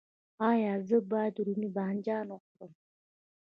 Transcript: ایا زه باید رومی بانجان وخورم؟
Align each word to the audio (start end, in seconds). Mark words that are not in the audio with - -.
ایا 0.49 0.73
زه 0.87 0.97
باید 1.11 1.35
رومی 1.45 1.69
بانجان 1.75 2.25
وخورم؟ 2.35 2.73